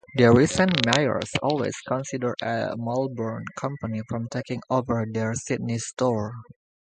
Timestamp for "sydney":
5.35-5.77